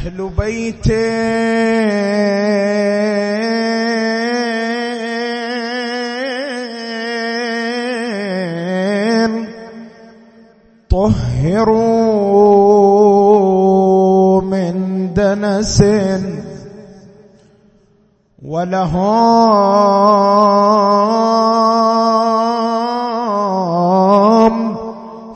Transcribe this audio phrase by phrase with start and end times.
[0.00, 1.10] أهل بيته
[13.50, 14.74] طهروا من
[15.14, 15.82] دنس
[18.42, 19.50] ولهم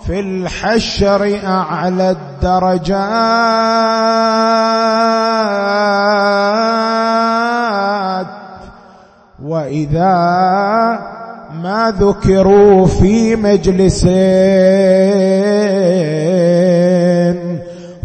[0.06, 3.05] في الحشر أعلى الدرجات.
[9.44, 10.14] وإذا
[11.62, 14.05] ما ذكروا في مجلس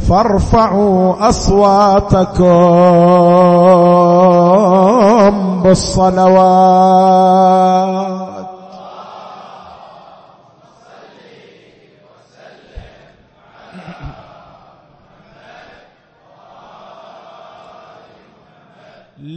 [0.10, 2.44] فارفعوا أصواتكم
[5.64, 7.10] بالصلوات.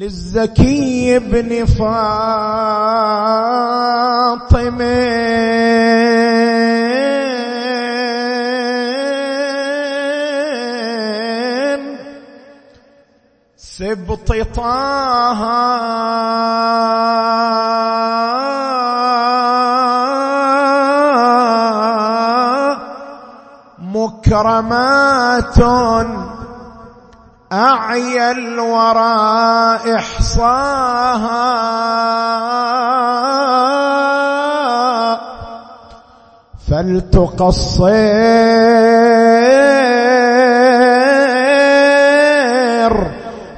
[0.02, 2.02] للزكي بن فاطمة.
[13.56, 14.92] سبط طه.
[23.78, 25.58] مكرمات
[27.62, 31.52] أعيا الورى إحصاها.
[36.70, 37.92] فلتقصر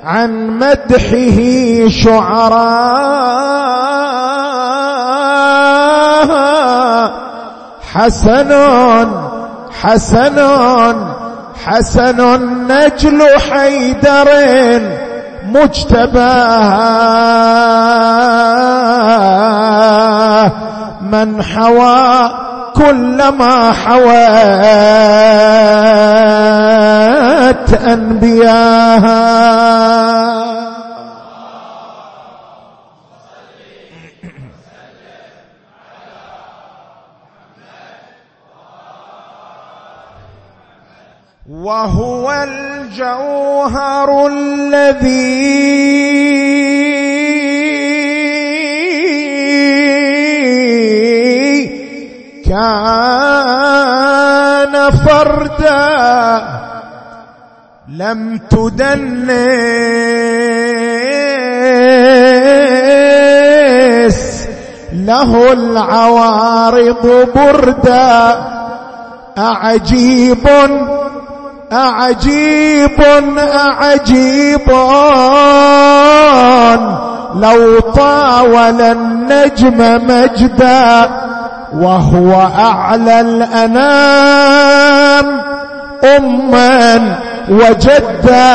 [0.04, 1.38] عن مدحه
[1.88, 3.24] شعراء
[7.92, 8.52] حسن
[9.82, 10.38] حسن
[11.66, 12.18] حسن
[12.68, 14.28] نجل حيدر
[15.44, 16.84] مجتباها
[21.02, 22.30] من حوى
[22.74, 24.04] كل ما حوت
[27.88, 29.54] أنبياها.
[41.74, 45.64] وهو الجوهر الذي
[52.46, 53.14] كان
[55.06, 55.94] فردا.
[57.88, 58.88] لم تدنس
[64.92, 68.44] له العوارض بردا.
[69.38, 70.48] أعجيب
[71.74, 73.00] أعجيب
[73.38, 74.70] أعجيب.
[77.34, 81.10] لو طاول النجم مجدا
[81.74, 84.64] وهو أعلى الأنام
[86.04, 87.16] أما
[87.48, 88.54] وجدا.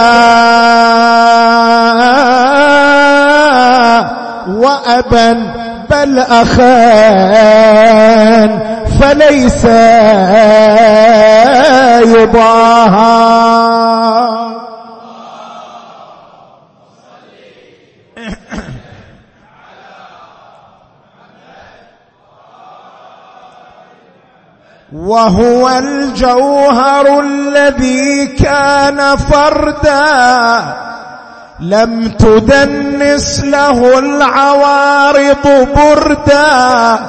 [4.48, 5.54] وأبا
[5.90, 7.80] بل أخان
[9.02, 9.66] فليس
[12.06, 13.40] يضاهى.
[24.94, 30.89] وهو الجوهر الذي كان فردا.
[31.62, 37.00] لم تدنس له العوارض بردا.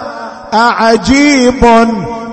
[0.55, 1.65] أعجيب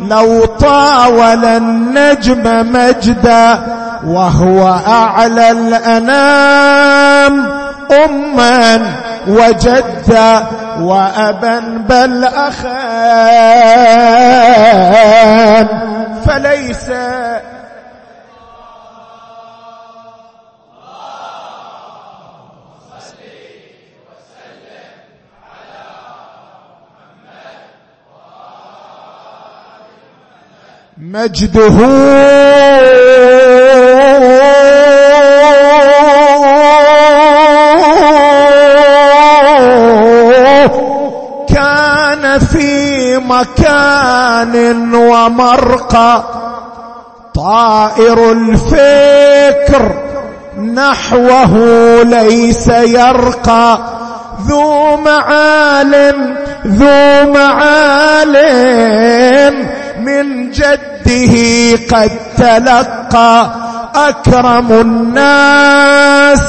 [0.09, 3.59] لو طاول النجم مجدا.
[4.07, 6.77] وهو أعلى الأنام
[8.05, 8.81] أما
[9.27, 10.43] وجدا
[10.81, 11.59] وأبا
[11.89, 13.27] بل أخان.
[16.25, 16.89] فليس
[31.17, 31.77] مجده.
[41.49, 46.23] كان في مكان ومرقى
[47.35, 49.91] طائر الفكر
[50.57, 51.53] نحوه
[52.03, 53.79] ليس يرقى.
[54.47, 56.15] ذو معال
[56.67, 58.37] ذو معال
[59.99, 60.51] من
[61.07, 63.51] جده قد تلقى
[63.95, 66.41] أكرم الناس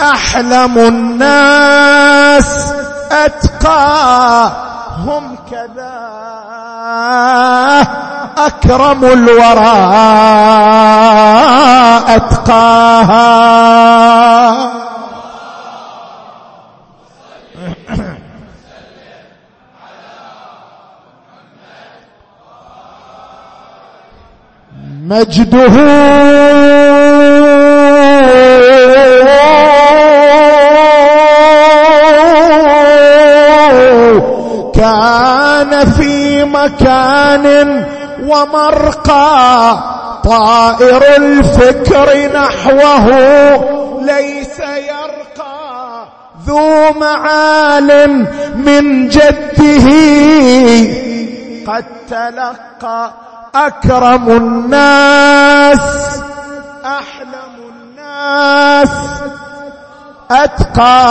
[0.00, 2.72] أحلم الناس
[3.12, 4.50] أتقى
[4.98, 5.96] هم كذا
[8.38, 9.76] أكرم الورى
[12.16, 13.36] أتقاها.
[25.08, 25.76] مجده.
[34.74, 37.84] كان في مكان
[38.22, 39.78] ومرقى
[40.24, 43.06] طائر الفكر نحوه
[44.02, 46.06] ليس يرقى
[46.46, 48.26] ذو معال
[48.56, 49.88] من جده.
[51.66, 53.25] قد تلقى
[53.56, 55.78] أكرم الناس.
[56.84, 58.88] أحلم الناس.
[60.30, 61.06] أتقى.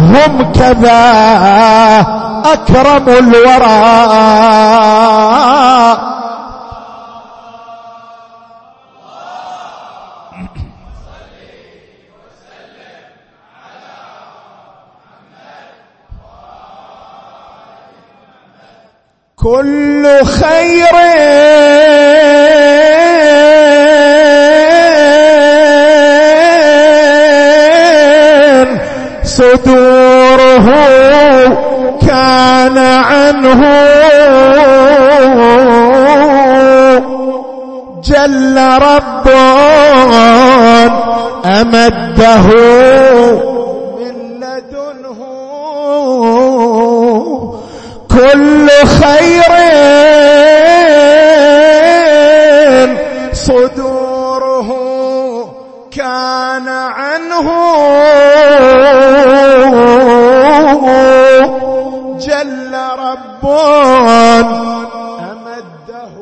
[0.00, 1.00] هم كذا.
[2.52, 3.66] أكرم الورى.
[19.36, 20.96] كل خير.
[29.24, 30.68] صدوره
[32.06, 33.62] كان عنه.
[38.04, 39.28] جل رب
[41.46, 42.46] أمده.
[48.86, 49.52] خير
[53.32, 54.70] صدوره
[55.90, 57.46] كان عنه
[62.18, 63.44] جل رب
[65.20, 66.14] أمده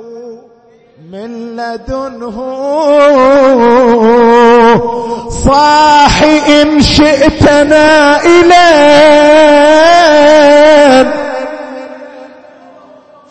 [1.13, 2.39] من لدنه.
[5.45, 9.65] صاح إن شئتنا إليه.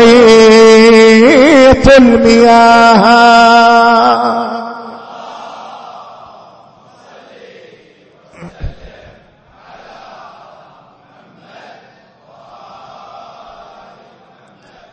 [1.97, 3.41] المياه.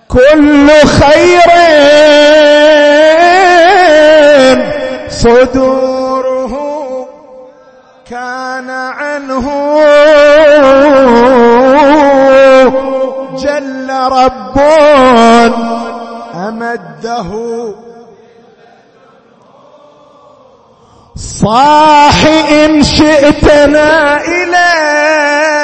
[0.09, 1.49] كل خير.
[5.09, 6.55] صدوره
[8.11, 9.47] كان عنه.
[13.37, 14.59] جل رب
[16.35, 17.31] أمده.
[21.17, 25.58] صاح إن شئتنا إليه.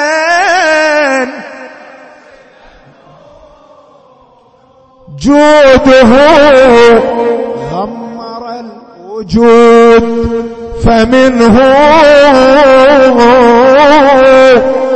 [5.25, 6.11] جوده
[7.71, 10.05] غمر الوجود
[10.83, 11.57] فمنه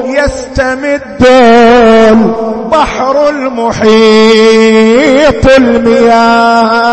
[0.05, 1.25] يستمد
[2.11, 3.89] البحر المحيط
[5.57, 6.89] المياه.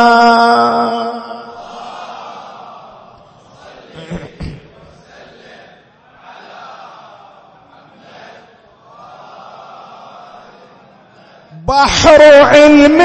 [11.67, 13.01] بحر علم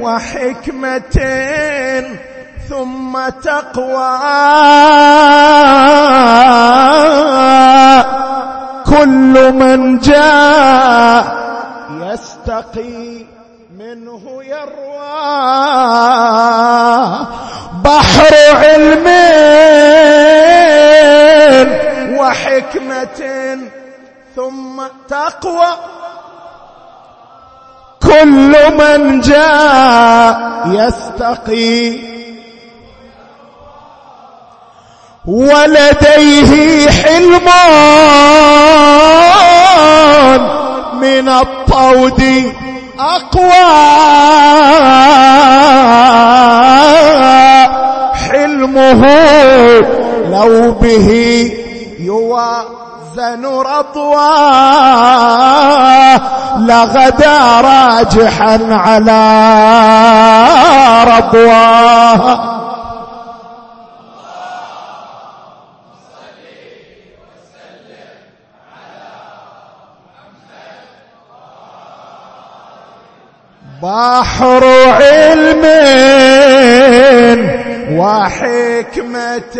[0.00, 1.16] وحكمة
[2.68, 4.18] ثم تقوى.
[8.86, 11.24] كل من جاء
[12.00, 13.24] يستقي
[13.78, 15.10] منه يروى.
[17.84, 19.06] بحر علم
[22.18, 23.39] وحكمة ثم
[25.10, 25.66] تقوى.
[28.02, 31.98] كل من جاء يستقي.
[35.26, 37.50] ولديه حلمان
[40.94, 42.52] من الطود
[42.98, 43.90] أقوى.
[48.14, 49.02] حلمه
[50.30, 51.50] لو به
[53.16, 55.00] يوازن رضواه
[56.58, 59.22] لغدا راجحا على
[61.04, 62.50] رضواه
[73.82, 74.64] بحر
[75.00, 75.64] علم
[77.98, 79.56] وحكمة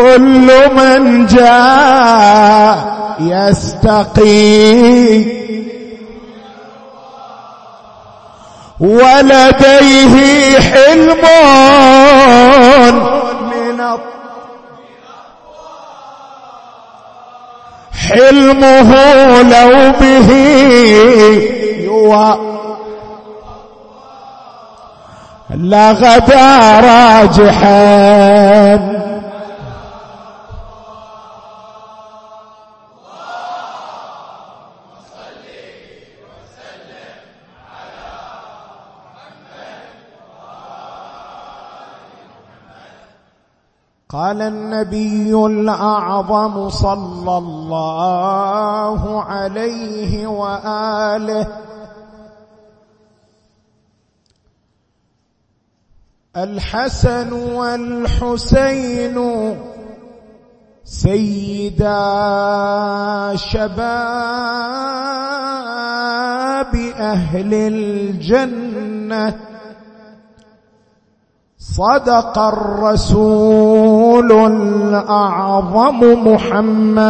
[0.00, 2.76] كل من جاء
[3.20, 4.60] يستقي
[8.80, 10.14] ولديه
[10.60, 11.24] حلم
[13.42, 13.80] من
[18.08, 18.92] حلمه
[19.42, 20.30] لو به
[25.54, 28.10] لغدا راجحا.
[44.10, 51.46] قال النبي الأعظم صلى الله عليه وآله.
[56.36, 59.16] الحسن والحسين
[60.84, 62.02] سيدا
[63.36, 63.74] شباب
[66.98, 69.49] أهل الجنة.
[71.80, 77.00] صدق الرسول الأعظم محمد.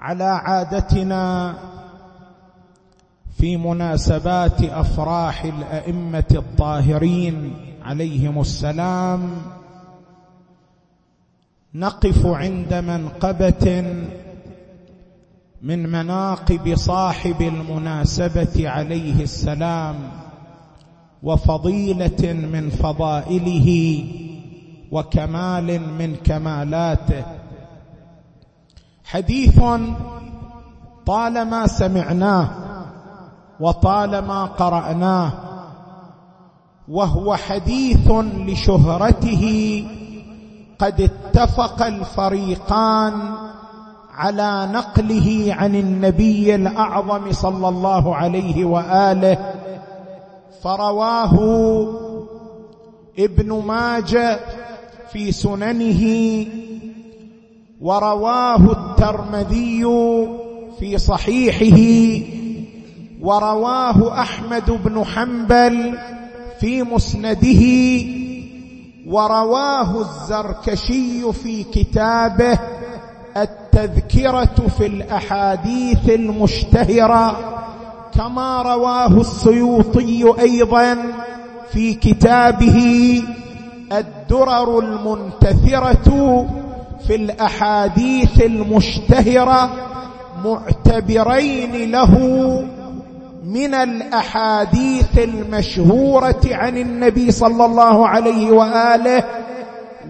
[0.00, 1.54] على عادتنا
[3.38, 9.30] في مناسبات أفراح الأئمة الطاهرين عليهم السلام.
[11.74, 13.84] نقف عند منقبة
[15.62, 19.96] من مناقب صاحب المناسبة عليه السلام
[21.22, 24.04] وفضيلة من فضائله
[24.90, 27.39] وكمال من كمالاته.
[29.10, 29.60] حديث
[31.06, 32.48] طالما سمعناه
[33.60, 35.32] وطالما قرأناه
[36.88, 38.10] وهو حديث
[38.46, 39.44] لشهرته
[40.78, 43.12] قد اتفق الفريقان
[44.14, 49.38] على نقله عن النبي الأعظم صلى الله عليه وآله
[50.62, 51.34] فرواه
[53.18, 54.40] ابن ماجه
[55.12, 56.00] في سننه
[57.80, 59.84] ورواه الترمذي
[60.78, 61.80] في صحيحه
[63.20, 65.98] ورواه أحمد بن حنبل
[66.60, 67.62] في مسنده
[69.06, 72.58] ورواه الزركشي في كتابه
[73.36, 77.56] التذكرة في الأحاديث المشتهرة
[78.14, 80.96] كما رواه السيوطي أيضا
[81.72, 83.22] في كتابه
[83.92, 86.46] الدرر المنتثرة
[87.06, 89.70] في الأحاديث المشتهرة
[90.44, 92.18] معتبرين له
[93.44, 99.24] من الأحاديث المشهورة عن النبي صلى الله عليه وآله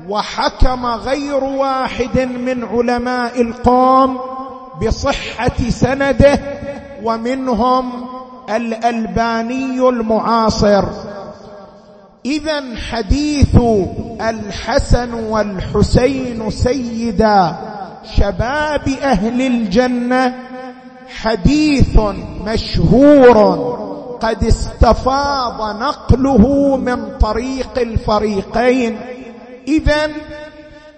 [0.09, 4.19] وحكم غير واحد من علماء القوم
[4.87, 6.41] بصحة سنده
[7.05, 7.91] ومنهم
[8.51, 10.85] الألباني المعاصر.
[12.25, 13.57] اذا حديث
[14.21, 17.57] الحسن والحسين سيدا.
[18.17, 20.35] شباب أهل الجنة
[21.23, 21.99] حديث
[22.47, 23.37] مشهور
[24.21, 28.99] قد استفاض نقله من طريق الفريقين.
[29.69, 30.11] اذا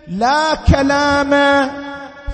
[0.08, 1.32] لا كلام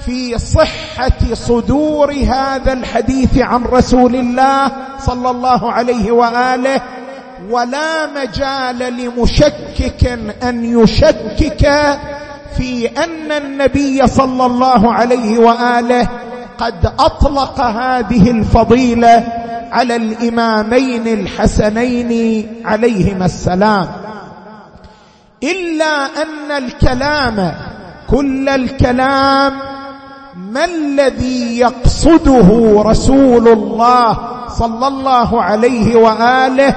[0.04, 6.80] في صحة صدور هذا الحديث عن رسول الله صلى الله عليه وآله
[7.50, 11.70] ولا مجال لمشكك أن يشكك
[12.56, 16.08] في أن النبي صلى الله عليه وآله
[16.58, 19.24] قد أطلق هذه الفضيلة
[19.72, 23.88] على الإمامين الحسنين عليهما السلام.
[25.42, 27.52] إلا أن الكلام
[28.10, 29.52] كل الكلام
[30.52, 36.74] ما الذي يقصده رسول الله صلى الله عليه وآله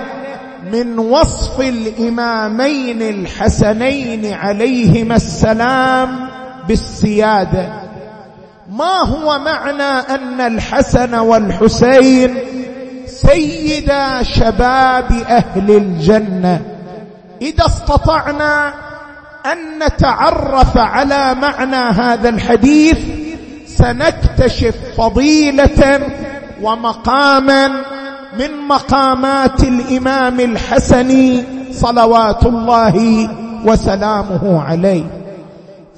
[0.71, 6.29] من وصف الإمامين الحسنين عليهما السلام
[6.67, 7.69] بالسيادة.
[8.71, 12.37] ما هو معنى أن الحسن والحسين
[13.05, 16.61] سيدا شباب أهل الجنة؟
[17.41, 18.73] إذا استطعنا
[19.45, 22.97] أن نتعرف على معنى هذا الحديث
[23.67, 25.99] سنكتشف فضيلة
[26.61, 27.71] ومقاما
[28.39, 33.27] من مقامات الإمام الحسن صلوات الله
[33.65, 35.03] وسلامه عليه.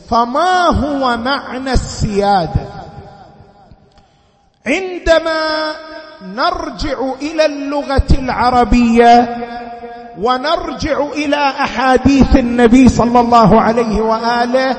[0.10, 2.74] فما هو معنى السيادة؟
[4.68, 5.72] عندما
[6.36, 9.38] نرجع إلى اللغة العربية
[10.22, 14.76] ونرجع إلى أحاديث النبي صلى الله عليه وآله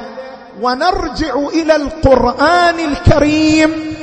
[0.63, 3.94] ونرجع إلى القرآن الكريم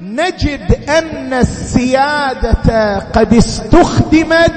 [0.00, 4.52] نجد أن السيادة قد استخدمت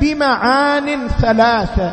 [0.00, 1.92] بمعان ثلاثة.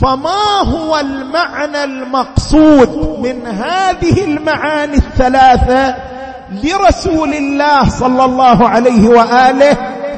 [0.00, 5.94] فما هو المعنى المقصود من هذه المعاني الثلاثة
[6.50, 9.76] لرسول الله صلى الله عليه وآله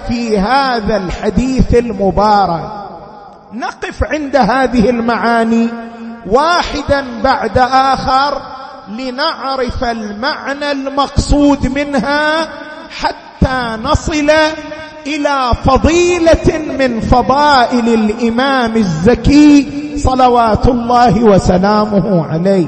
[0.09, 2.71] في هذا الحديث المبارك؟
[3.53, 5.69] نقف عند هذه المعاني
[6.27, 8.60] واحدا بعد آخر
[8.99, 12.49] لنعرف المعنى المقصود منها
[12.91, 14.31] حتى نصل
[15.07, 22.67] إلى فضيلة من فضائل الإمام الزكي صلوات الله وسلامه عليه.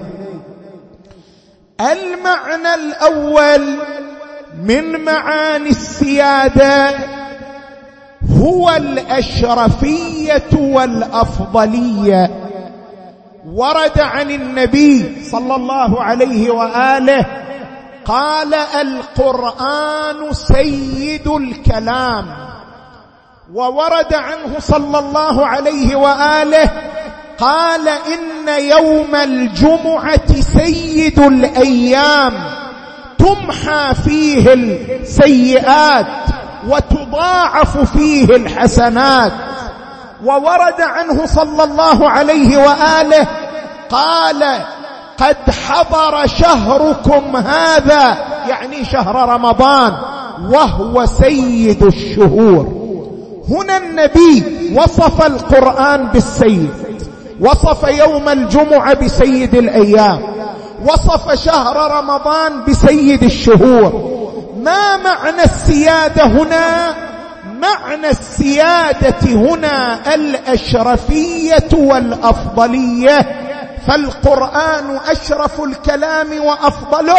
[1.81, 3.79] المعنى الأول
[4.63, 6.91] من معاني السيادة
[8.41, 12.42] هو الأشرفية والأفضلية.
[13.55, 17.27] ورد عن النبي صلى الله عليه وآله
[18.05, 22.27] قال القرآن سيد الكلام.
[23.55, 26.71] وورد عنه صلى الله عليه وآله
[27.39, 32.33] قال إن يوم الجمعة سيد الأيام.
[33.19, 36.07] تمحى فيه السيئات
[36.69, 39.33] وتضاعف فيه الحسنات.
[40.25, 43.27] وورد عنه صلى الله عليه وآله
[43.93, 44.61] قال
[45.19, 49.93] قد حضر شهركم هذا يعني شهر رمضان
[50.51, 52.83] وهو سيد الشهور.
[53.51, 54.45] هنا النبي
[54.77, 56.71] وصف القرآن بالسيد
[57.41, 60.23] وصف يوم الجمعة بسيد الأيام
[60.87, 64.13] وصف شهر رمضان بسيد الشهور.
[64.63, 66.95] ما معنى السيادة هنا؟
[67.61, 73.19] معنى السيادة هنا الأشرفية والأفضلية.
[73.87, 77.17] فالقرآن أشرف الكلام وأفضله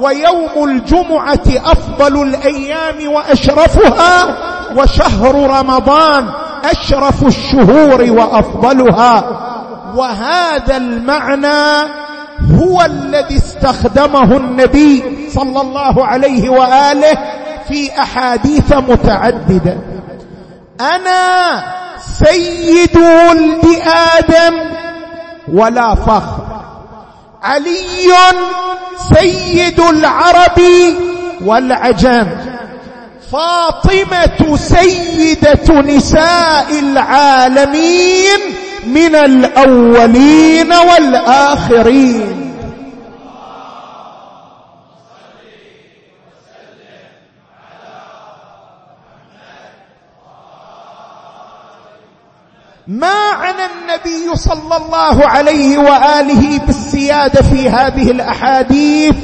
[0.00, 4.36] ويوم الجمعة أفضل الأيام وأشرفها
[4.76, 6.30] وشهر رمضان
[6.64, 9.24] أشرف الشهور وأفضلها.
[9.94, 11.90] وهذا المعنى
[12.60, 17.18] هو الذي استخدمه النبي صلى الله عليه وآله
[17.68, 19.76] في أحاديث متعددة.
[20.80, 21.62] أنا
[21.98, 23.64] سيد ولد
[24.16, 24.54] آدم
[25.54, 26.46] ولا فخر.
[27.42, 28.12] علي
[29.14, 30.60] سيد العرب
[31.44, 32.26] والعجم.
[33.32, 38.38] فاطمة سيدة نساء العالمين
[38.86, 42.43] من الأولين والآخرين.
[52.88, 59.14] ما عنى النبي صلى الله عليه وآله بالسياده في هذه الأحاديث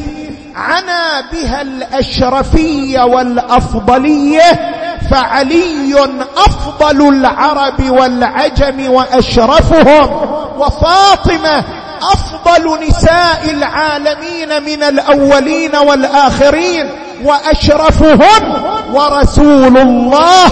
[0.56, 4.74] عنا بها الأشرفية والأفضلية
[5.10, 5.94] فعلي
[6.36, 10.10] أفضل العرب والعجم وأشرفهم
[10.58, 11.64] وفاطمة
[12.02, 16.90] أفضل نساء العالمين من الأولين والآخرين
[17.24, 20.46] وأشرفهن ورسول الله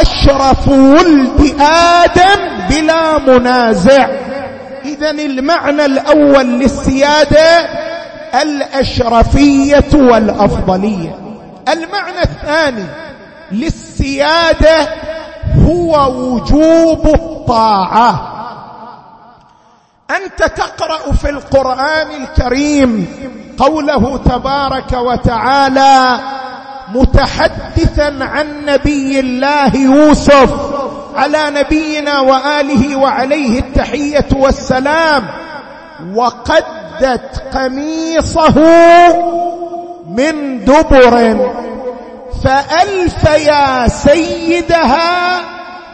[0.00, 4.08] أشرف ولد آدم بلا منازع.
[4.84, 7.68] اذا المعنى الأول للسيادة
[8.42, 11.18] الأشرفية والأفضلية.
[11.68, 12.86] المعنى الثاني
[13.52, 14.88] للسيادة
[15.66, 18.27] هو وجوب الطاعة.
[20.10, 23.06] أنت تقرأ في القرآن الكريم
[23.58, 26.20] قوله تبارك وتعالى
[26.94, 30.50] متحدثا عن نبي الله يوسف
[31.16, 35.26] على نبينا وآله وعليه التحية والسلام
[36.14, 38.58] وقدت قميصه
[40.08, 41.52] من دبر.
[42.44, 45.40] فألف يا سيدها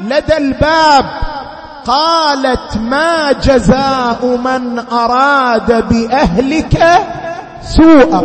[0.01, 1.05] لدى الباب.
[1.87, 7.05] قالت ما جزاء من أراد بأهلك
[7.63, 8.21] سوءا.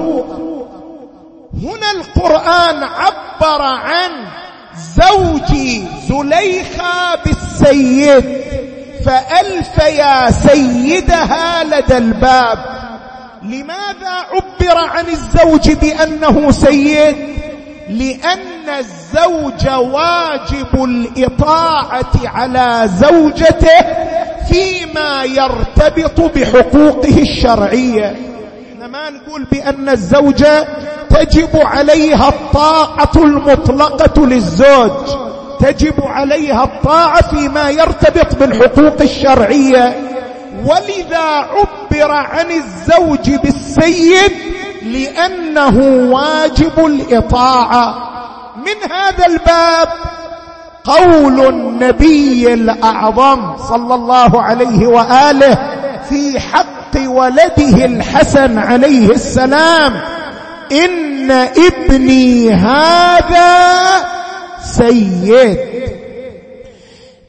[1.63, 4.11] هنا القرآن عبر عن
[4.95, 5.57] زوج
[6.09, 8.41] زليخا بالسيد
[9.05, 12.59] فألف يا سيدها لدى الباب.
[13.43, 17.15] لماذا عبر عن الزوج بأنه سيد؟
[17.89, 18.69] لأن
[19.13, 23.85] الزوج واجب الإطاعة على زوجته
[24.49, 28.15] فيما يرتبط بحقوقه الشرعية.
[28.73, 30.67] إحنا ما نقول بأن الزوجة
[31.09, 35.09] تجب عليها الطاعة المطلقة للزوج.
[35.59, 40.09] تجب عليها الطاعة فيما يرتبط بالحقوق الشرعية.
[40.65, 44.31] ولذا عبر عن الزوج بالسيد
[44.83, 45.77] لأنه
[46.11, 48.09] واجب الإطاعة.
[48.69, 49.87] من هذا الباب
[50.83, 55.57] قول النبي الأعظم صلى الله عليه وآله
[56.09, 59.93] في حق ولده الحسن عليه السلام
[60.71, 63.79] إن ابني هذا
[64.61, 65.57] سيد.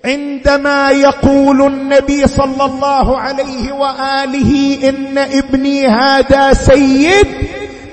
[0.04, 7.26] عندما يقول النبي صلى الله عليه وآله إن ابني هذا سيد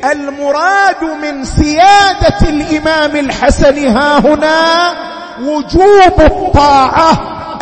[0.05, 4.93] المراد من سيادة الإمام الحسن ها هنا
[5.41, 7.11] وجوب الطاعة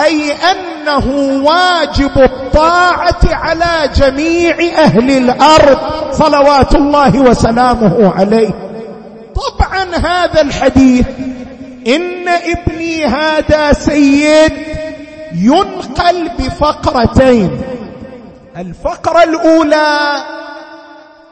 [0.04, 1.08] أي أنه
[1.44, 5.78] واجب الطاعة على جميع أهل الأرض
[6.12, 8.50] صلوات الله وسلامه عليه.
[9.36, 11.06] طبعا هذا الحديث
[11.88, 14.54] إن ابني هذا سيد
[15.36, 17.62] ينقل بفقرتين
[18.58, 20.24] الفقرة الأولى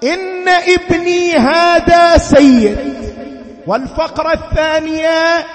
[0.04, 2.78] إن ابني هذا سيد.
[3.68, 5.46] والفقرة الثانية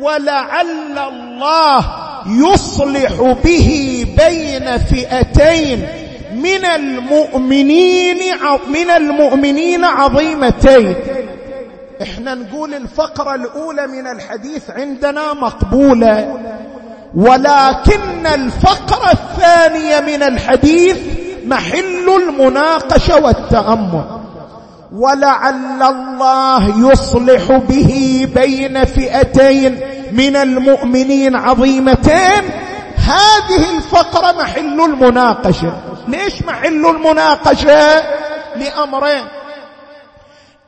[0.00, 1.84] ولعل الله
[2.26, 3.12] يصلح
[3.44, 5.86] به بين فئتين
[6.34, 8.16] من المؤمنين
[8.68, 10.94] من المؤمنين عظيمتين.
[12.02, 16.38] إحنا نقول الفقرة الأولى من الحديث عندنا مقبولة
[17.14, 20.96] ولكن الفقرة الثانية من الحديث
[21.50, 24.04] محل المناقشة والتأمل.
[24.92, 29.80] ولعل الله يصلح به بين فئتين
[30.12, 32.42] من المؤمنين عظيمتين.
[32.96, 35.72] هذه الفقرة محل المناقشة.
[36.08, 38.02] ليش محل المناقشة؟
[38.56, 39.24] لأمرين.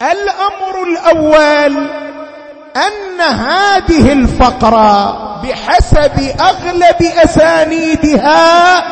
[0.03, 1.91] الأمر الأول
[2.77, 8.83] أن هذه الفقرة بحسب أغلب أسانيدها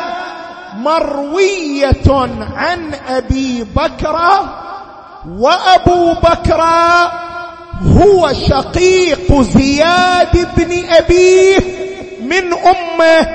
[0.83, 4.19] مروية عن أبي بكر
[5.29, 6.61] وأبو بكر
[7.83, 11.59] هو شقيق زياد بن أبيه
[12.21, 13.27] من أمه.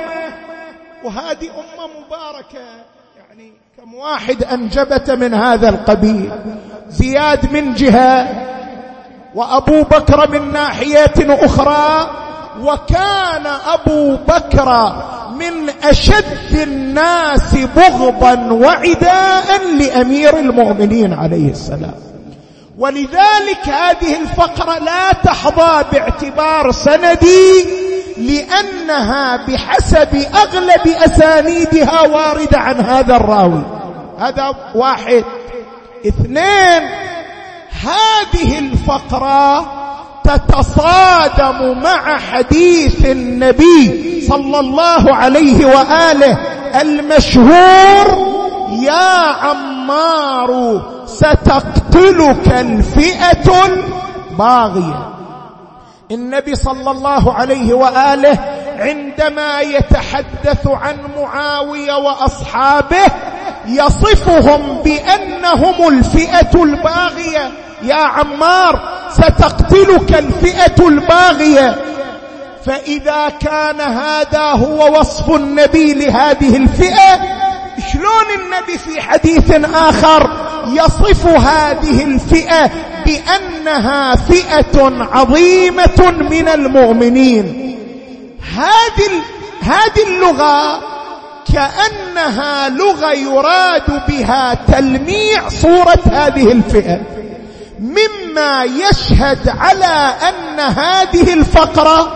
[1.04, 2.64] وهذه أمة مباركة
[3.16, 6.30] يعني كم واحد أنجبت من هذا القبيل.
[6.88, 8.28] زياد من جهة
[9.34, 12.10] وأبو بكر من ناحية أخرى
[12.60, 14.96] وكان أبو بكر
[15.90, 21.94] أشد الناس بغضا وعداء لأمير المؤمنين عليه السلام.
[22.78, 27.64] ولذلك هذه الفقرة لا تحظى باعتبار سندي
[28.16, 33.62] لأنها بحسب أغلب أسانيدها وارده عن هذا الراوي.
[34.18, 35.24] هذا واحد.
[36.06, 36.90] اثنين
[37.82, 39.85] هذه الفقرة
[40.26, 46.38] تتصادم مع حديث النبي صلى الله عليه وآله
[46.80, 48.36] المشهور
[48.70, 55.08] يا عمار ستقتلك الفئة الباغية.
[56.10, 58.38] النبي صلى الله عليه وآله
[58.78, 63.06] عندما يتحدث عن معاوية وأصحابه
[63.68, 67.50] يصفهم بأنهم الفئة الباغية.
[67.82, 71.76] يا عمار ستقتلك الفئة الباغية.
[72.66, 77.20] فإذا كان هذا هو وصف النبي لهذه الفئة
[77.92, 80.30] شلون النبي في حديث آخر
[80.66, 82.70] يصف هذه الفئة
[83.06, 87.76] بأنها فئة عظيمة من المؤمنين؟
[88.56, 89.10] هذه
[89.62, 90.80] هذه اللغة
[91.52, 97.00] كأنها لغة يراد بها تلميع صورة هذه الفئة
[97.80, 102.12] مما يشهد على أن هذه الفقرة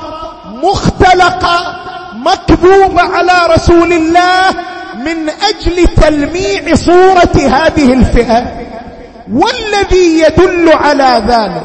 [0.62, 1.76] مختلقة
[2.14, 4.50] مكذوبه على رسول الله
[4.96, 8.60] من أجل تلميع صورة هذه الفئة.
[9.32, 11.62] والذي يدل على ذلك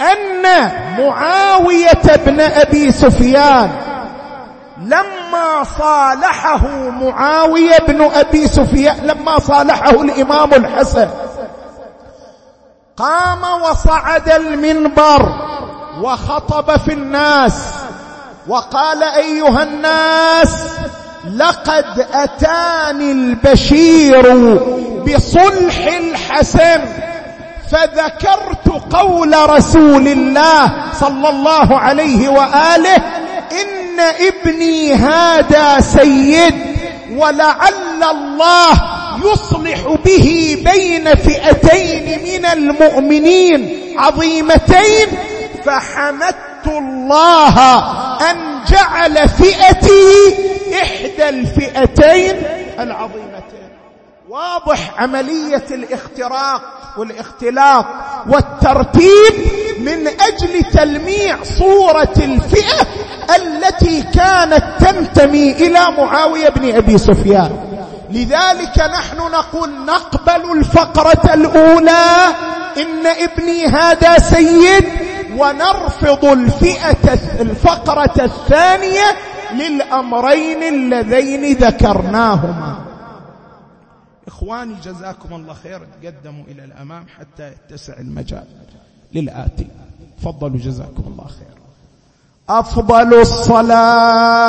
[0.00, 3.70] أن معاوية بن أبي سفيان
[4.80, 11.08] لما صالحه معاوية بن أبي سفيان لما صالحه الإمام الحسن
[12.96, 15.32] قام وصعد المنبر
[16.02, 17.52] وخطب في الناس
[18.48, 20.64] وقال أيها الناس
[21.36, 24.32] لقد أتاني البشير
[25.06, 26.80] بصلح الحسن
[27.70, 33.02] فذكرت قول رسول الله صلى الله عليه وآله
[34.00, 36.54] ابني هذا سيد
[37.12, 38.72] ولعل الله
[39.24, 45.06] يصلح به بين فئتين من المؤمنين عظيمتين
[45.64, 47.58] فحمدت الله
[48.30, 48.36] ان
[48.70, 50.34] جعل فئتي
[50.82, 52.42] احدى الفئتين
[52.80, 53.29] العظيمتين
[54.30, 56.62] واضح عملية الاختراق
[56.96, 57.84] والاختلاط
[58.28, 59.34] والترتيب
[59.78, 62.86] من أجل تلميع صورة الفئة
[63.36, 67.50] التي كانت تنتمي إلى معاوية بن أبي سفيان.
[68.10, 72.06] لذلك نحن نقول نقبل الفقرة الأولى
[72.76, 74.84] إن ابني هذا سيد
[75.36, 79.16] ونرفض الفئة الفقرة الثانية
[79.54, 82.89] للأمرين اللذين ذكرناهما.
[84.40, 88.46] إخواني جزاكم الله خير تقدموا إلى الأمام حتى يتسع المجال.
[89.12, 89.66] للآتي.
[90.18, 91.54] تفضلوا جزاكم الله خير
[92.48, 94.40] أفضل الصلاة.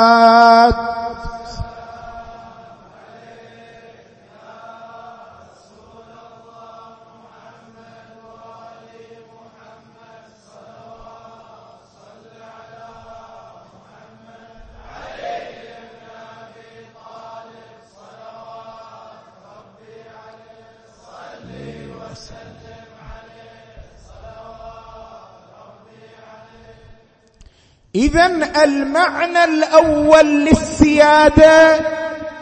[27.94, 28.26] اذا
[28.64, 31.80] المعنى الأول للسيادة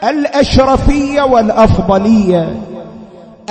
[0.04, 2.60] الأشرفية والأفضلية.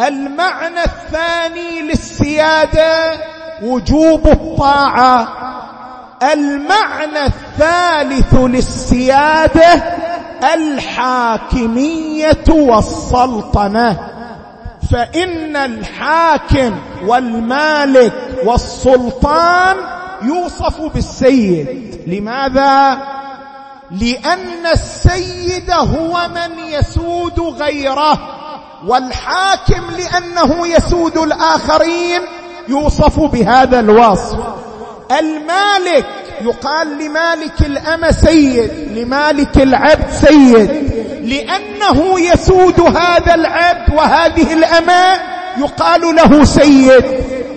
[0.08, 3.20] المعنى الثاني للسيادة
[3.64, 5.28] وجوب الطاعة.
[6.34, 9.84] المعنى الثالث للسيادة
[10.54, 14.00] الحاكمية والسلطنة.
[14.92, 16.76] فإن الحاكم
[17.08, 18.14] والمالك
[18.46, 21.68] والسلطان يوصف بالسيد.
[22.08, 22.98] لماذا؟
[23.92, 28.20] لأن السيد هو من يسود غيره
[28.88, 32.22] والحاكم لأنه يسود الآخرين
[32.68, 34.38] يوصف بهذا الوصف.
[35.20, 36.06] المالك
[36.42, 40.70] يقال لمالك الأمة سيد لمالك العبد سيد.
[41.24, 45.20] لأنه يسود هذا العبد وهذه الأمة
[45.58, 47.04] يقال له سيد.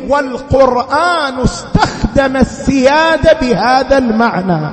[0.09, 4.71] والقرآن استخدم السيادة بهذا المعنى.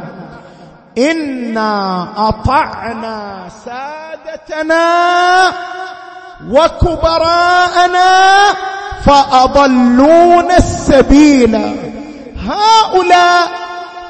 [0.98, 4.88] إنا أطعنا سادتنا
[6.50, 8.30] وكبراءنا
[9.06, 11.56] فأضلون السبيل.
[12.50, 13.48] هؤلاء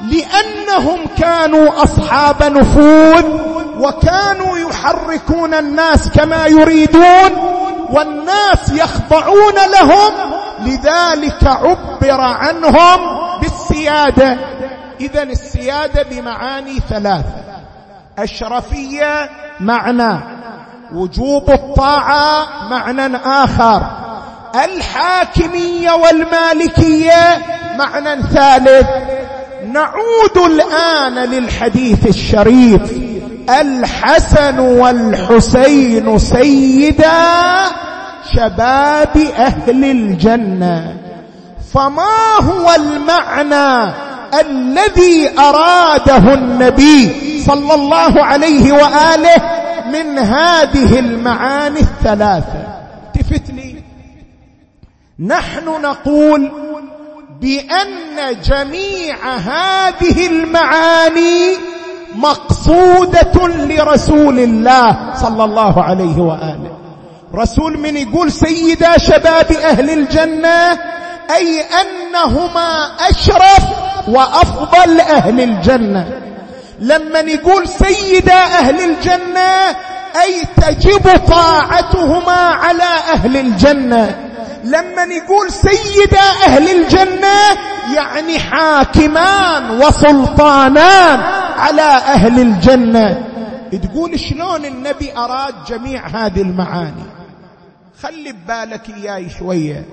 [0.02, 3.26] لأنهم كانوا أصحاب نفوذ
[3.80, 7.32] وكانوا يحركون الناس كما يريدون
[7.90, 10.14] والناس يخضعون لهم
[10.66, 13.00] لذلك عبر عنهم
[13.42, 14.38] بالسيادة.
[15.02, 17.26] إذا السيادة بمعاني ثلاث.
[18.18, 20.20] أشرفية معنى
[20.94, 23.82] وجوب الطاعة معنى آخر.
[24.66, 27.38] الحاكمية والمالكية
[27.78, 28.88] معنى ثالث.
[29.68, 33.10] نعود الآن للحديث الشريف.
[33.50, 37.24] الحسن والحسين سيدا
[38.36, 40.98] شباب أهل الجنة.
[41.74, 43.94] فما هو المعنى
[44.42, 47.12] الذي أراده النبي
[47.46, 49.36] صلى الله عليه وآله
[49.94, 52.68] من هذه المعاني الثلاثة؟
[53.16, 53.84] التفت لي.
[55.20, 56.52] نحن نقول
[57.42, 61.56] بأن جميع هذه المعاني
[62.16, 66.79] مقصودة لرسول الله صلى الله عليه وآله.
[67.36, 70.80] رسول من يقول سيدا شباب أهل الجنة
[71.36, 73.64] أي أنهما أشرف
[74.08, 76.20] وأفضل أهل الجنة.
[76.80, 79.76] لما يقول سيدا أهل الجنة
[80.22, 84.16] أي تجب طاعتهما على أهل الجنة.
[84.64, 87.38] لما نقول سيدا أهل الجنة
[87.96, 91.20] يعني حاكمان وسلطانان
[91.58, 93.26] على أهل الجنة.
[93.72, 97.19] تقول شلون النبي أراد جميع هذه المعاني؟
[98.04, 99.86] خلي ببالك إياي شوية.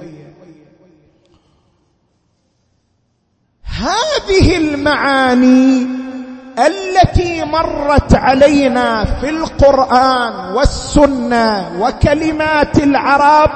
[3.65, 5.87] هذه المعاني
[6.59, 13.51] التي مرت علينا في القرآن والسنة وكلمات العرب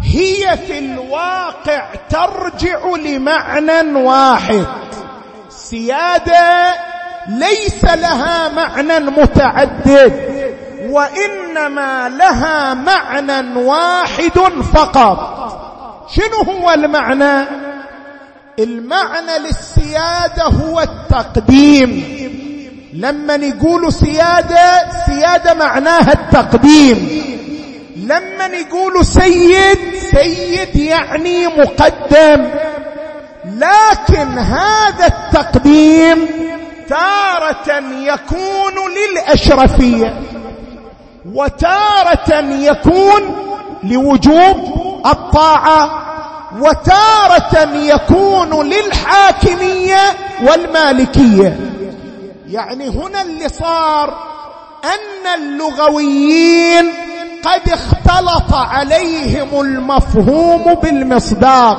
[0.00, 4.66] هي في الواقع ترجع لمعنى واحد.
[5.48, 6.74] سيادة
[7.28, 10.33] ليس لها معنى متعدد.
[10.94, 14.38] وإنما لها معنى واحد
[14.74, 15.18] فقط.
[16.10, 17.46] شنو هو المعنى؟
[18.58, 22.04] المعنى للسيادة هو التقديم.
[22.94, 27.24] لما نقول سيادة سيادة معناها التقديم.
[27.96, 29.78] لما نقول سيد
[30.14, 32.50] سيد يعني مقدم.
[33.44, 36.26] لكن هذا التقديم
[36.88, 40.33] تارة يكون للأشرفية.
[41.32, 43.36] وتارة يكون
[43.82, 44.56] لوجوب
[45.06, 46.04] الطاعة
[46.60, 50.00] وتارة يكون للحاكمية
[50.42, 51.60] والمالكية.
[52.48, 54.14] يعني هنا اللي صار
[54.84, 56.92] أن اللغويين
[57.44, 61.78] قد اختلط عليهم المفهوم بالمصداق.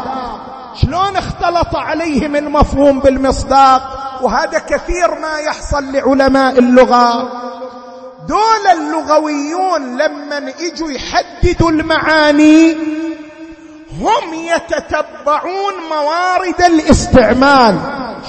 [0.81, 3.81] شلون اختلط عليهم المفهوم بالمصداق؟
[4.21, 7.29] وهذا كثير ما يحصل لعلماء اللغة.
[8.27, 12.77] دول اللغويون لما اجوا يحددوا المعاني
[13.99, 17.79] هم يتتبعون موارد الاستعمال.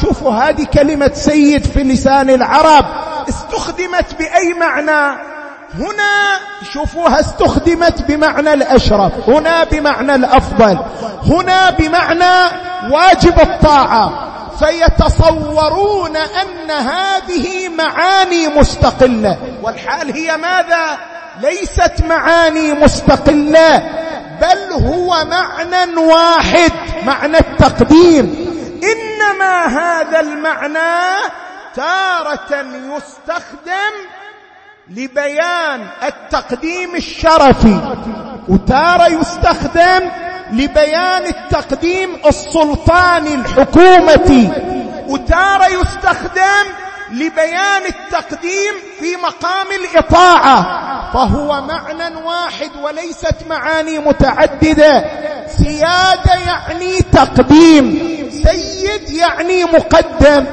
[0.02, 2.84] شوفوا هذه كلمة سيد في لسان العرب.
[3.28, 5.18] استخدمت بأي معنى؟
[5.78, 6.38] هنا
[6.72, 10.78] شوفوها استخدمت بمعنى الأشرف هنا بمعنى الأفضل
[11.26, 12.52] هنا بمعنى
[12.90, 14.25] واجب الطاعة.
[14.58, 19.38] فيتصورون أن هذه معاني مستقلة.
[19.62, 20.98] والحال هي ماذا؟
[21.40, 23.78] ليست معاني مستقلة
[24.40, 26.72] بل هو معنى واحد
[27.06, 28.46] معنى التقديم.
[28.82, 31.16] إنما هذا المعنى
[31.74, 32.66] تارة
[32.96, 33.94] يستخدم
[34.90, 37.96] لبيان التقديم الشرفي
[38.48, 40.10] وتارة يستخدم
[40.52, 44.50] لبيان التقديم السلطاني الحكومتي.
[45.08, 46.66] وتارة يستخدم
[47.10, 55.04] لبيان التقديم في مقام الإطاعة فهو معنى واحد وليست معاني متعددة.
[55.58, 60.46] سيادة يعني تقديم سيد يعني مقدم.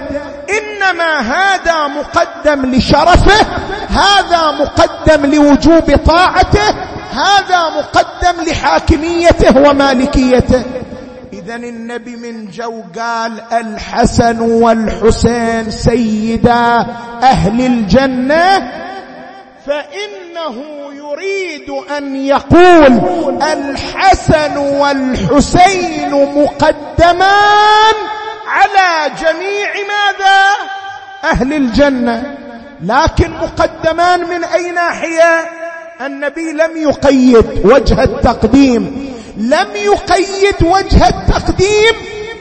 [0.49, 3.45] إنما هذا مقدم لشرفه
[3.89, 6.75] هذا مقدم لوجوب طاعته
[7.13, 10.63] هذا مقدم لحاكميته ومالكيته.
[11.43, 16.85] اذا النبي من جو قال الحسن والحسين سيدا
[17.23, 18.71] أهل الجنة
[19.67, 22.93] فإنه يريد أن يقول
[23.43, 27.95] الحسن والحسين مقدمان
[28.47, 30.43] على جميع ماذا؟
[31.23, 32.37] أهل الجنة.
[32.83, 35.45] لكن مقدمان من أي ناحية؟
[36.01, 39.12] النبي لم يقيد وجه التقديم.
[39.37, 41.93] لم يقيد وجه التقديم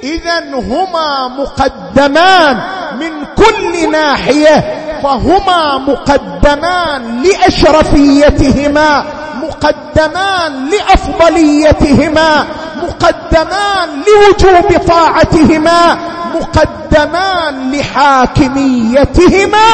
[0.03, 2.61] اذا هما مقدمان
[3.01, 9.05] من كل ناحية فهما مقدمان لأشرفيتهما
[9.43, 12.47] مقدمان لأفضليتهما
[12.83, 15.99] مقدمان لوجوب طاعتهما
[16.35, 19.67] مقدمان لحاكميتهما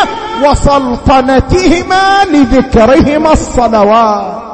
[0.44, 4.48] وسلطنتهما لذكرهما الصلوات.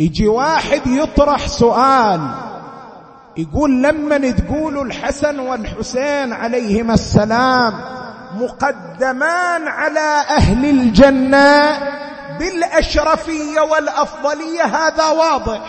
[0.00, 2.20] يجي واحد يطرح سؤال
[3.36, 7.74] يقول لما تقولوا الحسن والحسين عليهما السلام
[8.34, 11.78] مقدمان على أهل الجنة
[12.38, 15.60] بالأشرفية والأفضلية هذا واضح.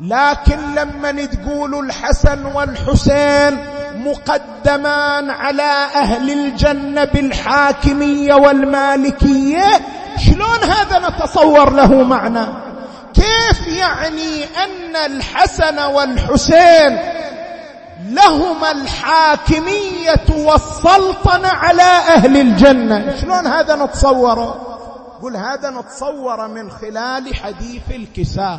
[0.00, 3.58] لكن لما تقولوا الحسن والحسين
[3.94, 9.64] مقدمان على أهل الجنة بالحاكمية والمالكية
[10.18, 12.46] شلون هذا نتصور له معنى؟
[13.14, 16.98] كيف يعني أن الحسن والحسين
[18.08, 24.78] لهما الحاكمية والسلطنه على أهل الجنة؟ شلون هذا نتصوره
[25.22, 28.58] قل هذا نتصور من خلال حديث الكساء.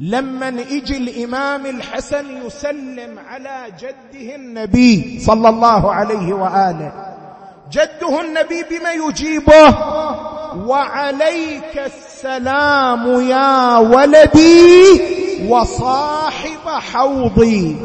[0.00, 6.92] لما يجي الإمام الحسن يسلم على جده النبي صلى الله عليه وآله.
[7.72, 9.93] جده النبي بما يجيبه؟
[10.56, 15.00] وعليك السلام يا ولدي
[15.48, 17.76] وصاحب حوضي.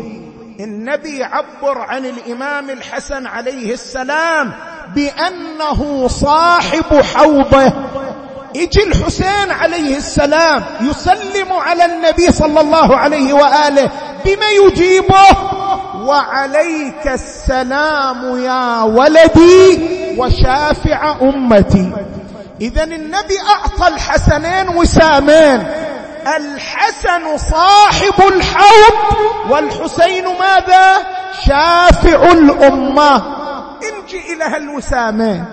[0.59, 4.51] النبي يعبر عن الإمام الحسن عليه السلام
[4.95, 7.73] بأنه صاحب حوضه.
[8.55, 13.91] يجي الحسين عليه السلام يسلم على النبي صلى الله عليه وآله
[14.25, 15.25] بما يجيبه.
[16.05, 19.79] وعليك السلام يا ولدي
[20.17, 21.91] وشافع أمتي.
[22.61, 25.67] اذا النبي أعطى الحسنين وسامين.
[26.37, 28.95] الحسن صاحب الحوض
[29.49, 30.97] والحسين ماذا؟
[31.45, 33.15] شافع الأمة.
[33.83, 35.45] انجي إلى هالوسامين.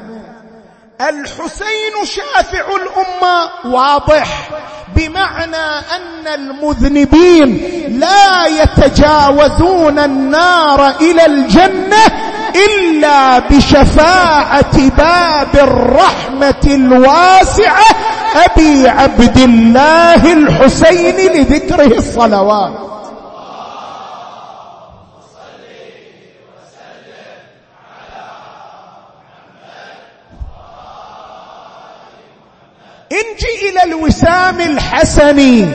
[1.01, 3.51] الحسين شافع الأمة.
[3.65, 4.49] واضح.
[4.97, 5.57] بمعنى
[5.97, 7.57] أن المذنبين
[8.01, 17.86] لا يتجاوزون النار إلى الجنة إلا بشفاعة باب الرحمة الواسعة
[18.44, 22.72] أبي عبد الله الحسين لذكره الصلوات.
[33.12, 35.68] انجي إلى الوسام الحسني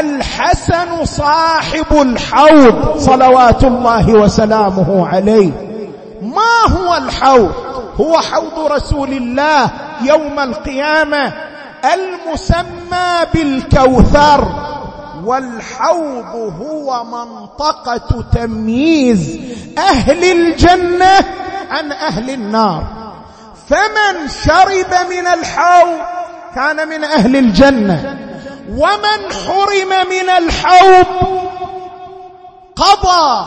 [0.00, 5.69] الحسن صاحب الحوض صلوات الله وسلامه عليه.
[6.22, 7.54] ما هو الحوض؟
[8.00, 9.70] هو حوض رسول الله
[10.02, 11.32] يوم القيامة
[11.94, 14.48] المسمى بالكوثر.
[15.24, 19.40] والحوض هو منطقة تمييز
[19.78, 21.24] أهل الجنة
[21.70, 22.84] عن أهل النار.
[23.68, 25.98] فمن شرب من الحوض
[26.54, 28.18] كان من أهل الجنة.
[28.70, 31.06] ومن حرم من الحوض
[32.76, 33.46] قضى.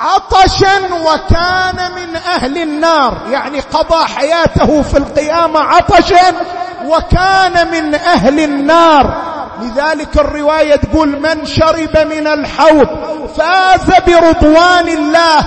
[0.00, 3.18] عطشا وكان من أهل النار.
[3.30, 6.34] يعني قضى حياته في القيامة عطشا
[6.84, 9.30] وكان من أهل النار.
[9.62, 12.88] لذلك الرواية تقول من شرب من الحوض
[13.36, 15.38] فاز برضوان الله.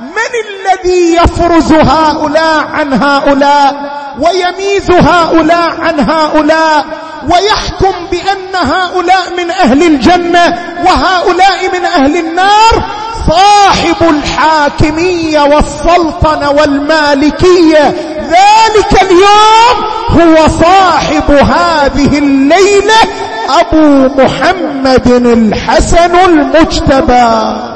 [0.00, 3.74] من الذي يفرز هؤلاء عن هؤلاء
[4.18, 6.84] ويميز هؤلاء عن هؤلاء
[7.24, 17.94] ويحكم بأن هؤلاء من أهل الجنة وهؤلاء من أهل النار؟ صاحب الحاكمية والسلطنة والمالكية.
[18.18, 19.76] ذلك اليوم
[20.10, 23.00] هو صاحب هذه الليلة
[23.48, 27.74] أبو محمد الحسن المجتبى.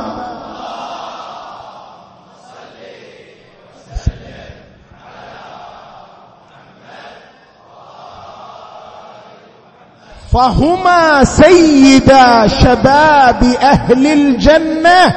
[10.32, 15.14] فهما سيدا شباب أهل الجنة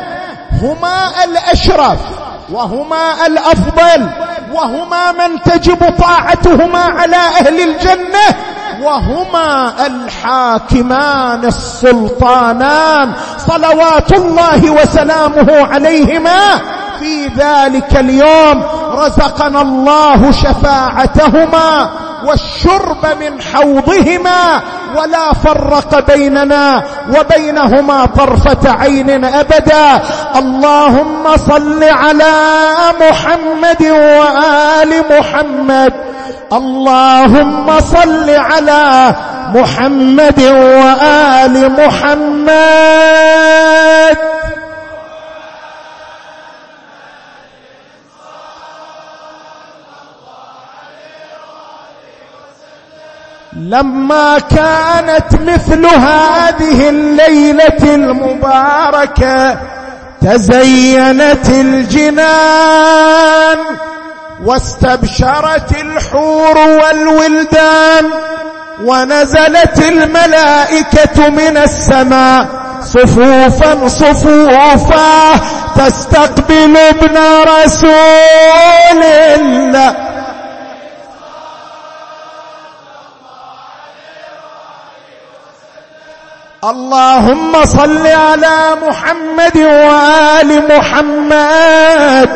[0.61, 1.99] هما الاشرف
[2.51, 4.09] وهما الأفضل
[4.53, 8.35] وهما من تجب طاعتهما على أهل الجنة
[8.81, 13.13] وهما الحاكمان السلطانان.
[13.37, 16.61] صلوات الله وسلامه عليهما.
[16.99, 21.89] في ذلك اليوم رزقنا الله شفاعتهما.
[22.25, 24.61] والشرب من حوضهما
[24.97, 26.83] ولا فرق بيننا
[27.19, 30.01] وبينهما طرفة عين أبدا.
[30.35, 32.33] اللهم صل على
[33.01, 35.93] محمد وآل محمد.
[36.53, 39.15] اللهم صل على
[39.55, 42.51] محمد وآل محمد.
[53.69, 59.57] لما كانت مثل هذه الليلة المباركة
[60.21, 62.97] تزينت الجنان
[64.45, 68.05] واستبشرت الحور والولدان
[68.83, 72.45] ونزلت الملائكة من السماء
[72.83, 75.37] صفوفا صفوفا
[75.75, 80.10] تستقبل ابن رسول الله.
[86.63, 88.57] اللهم صل على
[88.87, 92.29] محمد وآل محمد.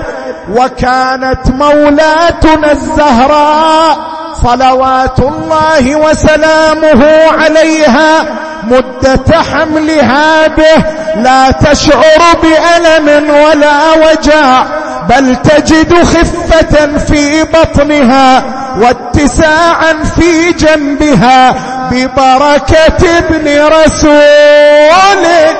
[0.53, 3.97] وكانت مولاتنا الزهراء
[4.43, 7.05] صلوات الله وسلامه
[7.41, 8.25] عليها
[8.63, 10.83] مدة حملها به.
[11.15, 14.63] لا تشعر بألم ولا وجع
[15.09, 18.43] بل تجد خفة في بطنها
[18.81, 21.74] واتساعا في جنبها.
[21.91, 25.55] ببركة ابن رسوله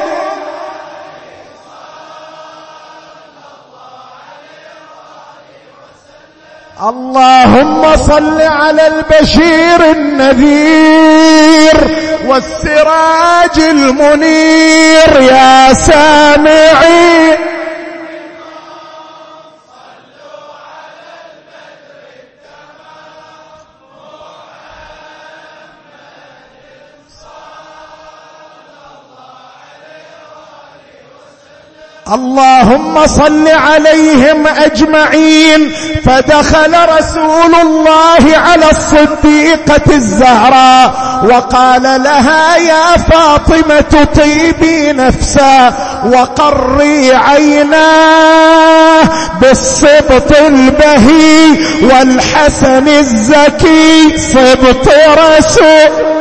[6.82, 11.78] اللهم صل على البشير النذير
[12.28, 17.38] والسراج المنير يا سامعين
[32.14, 35.72] اللهم صل عليهم أجمعين
[36.06, 40.94] فدخل رسول الله على الصديقة الزهراء
[41.24, 45.74] وقال لها يا فاطمة طيبي نفسا
[46.06, 49.04] وقري عيناه
[49.42, 56.15] بالصبط البهي والحسن الزكي صبط رسول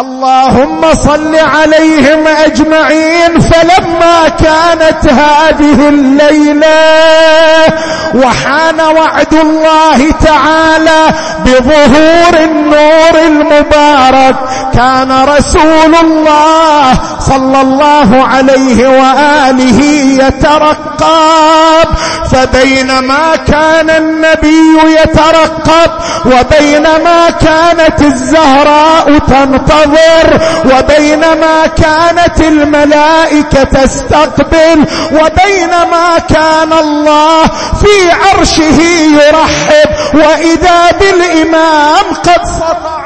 [0.00, 6.66] اللهم صل عليهم أجمعين فلما كانت هذه الليلة
[8.14, 11.06] وحان وعد الله تعالى
[11.44, 14.36] بظهور النور المبارك
[14.74, 19.82] كان رسول الله صلى الله عليه وآله
[20.24, 21.88] يترقب.
[22.32, 25.90] فبينما كان النبي يترقب
[26.26, 29.18] وبينما كانت الزهراء
[29.86, 37.42] تنتظر وبينما كانت الملائكة تستقبل وبينما كان الله
[37.80, 38.82] في عرشه
[39.12, 43.05] يرحب وإذا بالإمام قد سطع.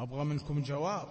[0.00, 1.08] أبغى منكم جواب.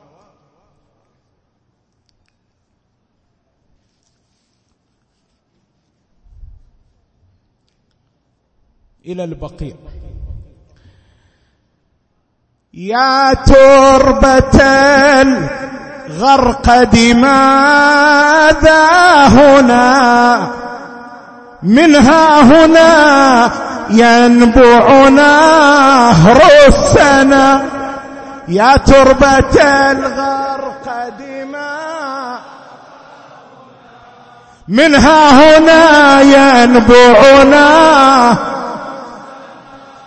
[9.05, 9.75] إلى البقيع.
[12.73, 14.61] يا تربة
[15.21, 18.87] الغرقد ماذا
[19.27, 20.51] هنا؟
[21.63, 23.51] منها هنا
[23.89, 27.76] ينبع نهر السنة
[28.47, 32.39] يا تربة الغرق دماء
[34.67, 37.67] منها هنا ينبعنا.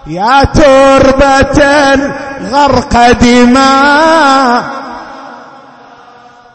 [0.07, 1.65] يا تربة
[1.95, 4.63] الغرق دماء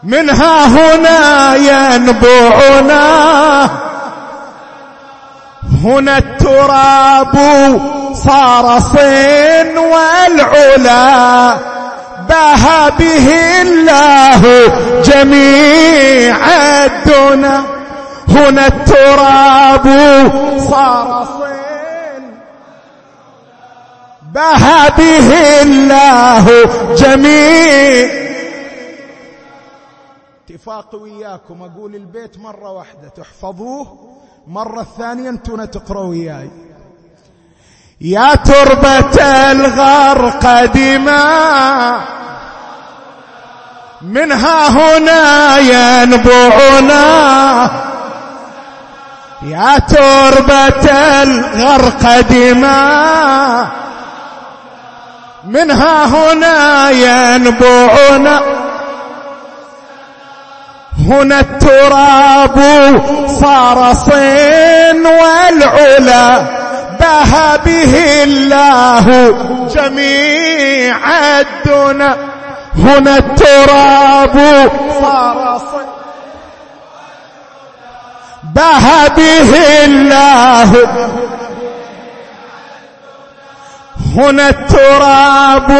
[0.02, 3.06] منها هنا ينبعنا.
[5.84, 7.36] هنا التراب
[8.14, 11.75] صار صين والعلا.
[12.28, 13.28] بها به
[13.62, 14.42] الله
[15.02, 16.36] جميع
[16.84, 17.64] الدنا
[18.28, 19.86] هنا التراب
[20.70, 22.24] صار صين.
[24.34, 26.44] بها به الله
[26.94, 28.26] جميع.
[30.50, 33.86] اتفاقي وياكم أقول البيت مرة واحدة تحفظوه.
[34.46, 36.50] مرة الثانية أنتم تقرأوا وياي.
[38.00, 39.22] يا تربة
[39.52, 42.00] الغرق دماء.
[44.02, 47.00] منها هنا ينبعنا.
[49.42, 50.90] يا تربة
[51.22, 53.66] الغرق دماء.
[55.44, 58.40] منها هنا ينبعنا.
[61.08, 62.60] هنا التراب
[63.40, 66.65] صار صين والعلا.
[67.00, 69.34] بها به الله
[69.74, 70.96] جميع
[71.40, 72.16] الدنا
[72.76, 74.36] هنا التراب.
[75.00, 75.60] صار
[78.54, 80.88] بها به الله.
[84.16, 85.70] هنا التراب.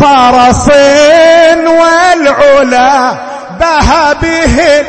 [0.00, 3.14] صار صين والعلا.
[3.60, 4.84] بها به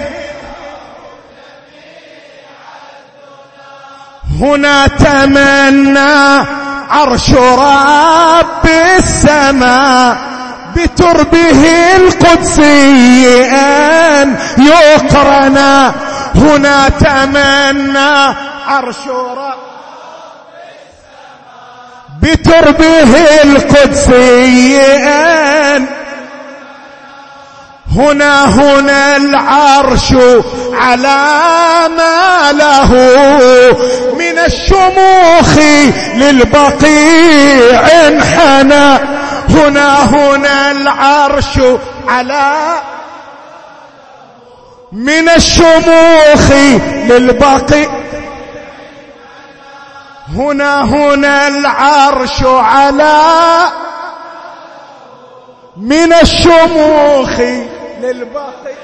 [4.39, 6.45] هنا تمنى
[6.89, 10.17] عرش رب السماء
[10.75, 11.65] بتربه
[11.95, 15.93] القدسي أن يقرنا
[16.35, 18.35] هنا تمنى
[18.67, 19.59] عرش رب
[22.21, 25.85] بتربه القدسي أن
[27.95, 30.13] هنا هنا العرش
[30.73, 31.17] على
[31.97, 32.93] ما له
[34.17, 35.57] من الشموخ
[36.15, 39.19] للبقيع انحنى.
[39.49, 41.59] هنا هنا العرش
[42.07, 42.53] على
[44.91, 46.51] من الشموخ
[47.09, 47.89] للبقيع
[50.35, 53.21] هنا هنا العرش على
[55.77, 57.39] من الشموخ
[58.01, 58.75] للباقي.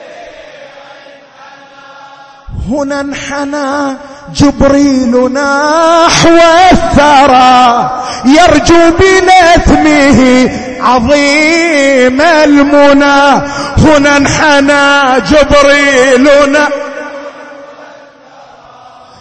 [2.69, 3.97] هنا انحنى
[4.33, 6.37] جبريل نحو
[6.71, 7.91] الثرى
[8.25, 10.49] يرجو بلثمه
[10.81, 13.41] عظيم المنى.
[13.77, 16.29] هنا انحنى جبريل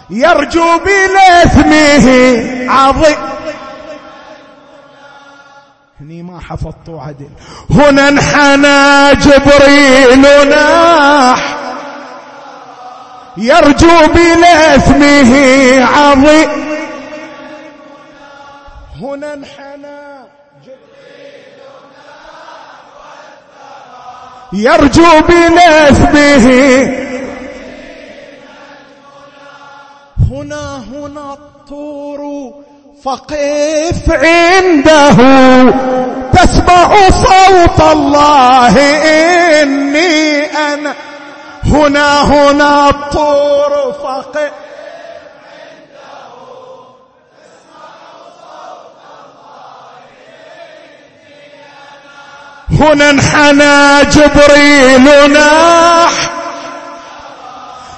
[0.09, 2.07] يرجو بلثمه
[2.69, 3.34] عظيم
[6.05, 7.29] هني ما حفظت عدل.
[7.69, 11.57] هنا انحنى جبريل ناح.
[13.37, 15.33] يرجو بلثمه
[15.85, 16.49] عظيم.
[19.01, 20.25] هنا انحنى
[24.53, 26.45] يرجو بلثمه
[30.31, 32.53] هنا هنا الطور
[33.03, 35.15] فقف عنده
[36.33, 38.75] تسمع صوت الله
[39.61, 40.93] إني أنا.
[41.65, 44.51] هنا هنا الطور فقف
[52.79, 56.11] هنا انحنى جبريل ناح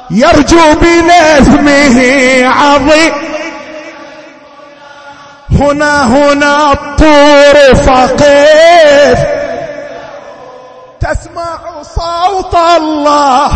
[0.09, 1.97] يرجو بنثمه
[2.47, 3.13] عظيم.
[5.59, 9.19] هنا هنا الطور فقيف
[10.99, 13.51] تسمع صوت الله.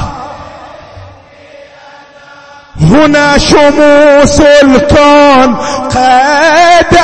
[2.81, 5.55] هنا شموس الكون
[5.89, 6.97] قد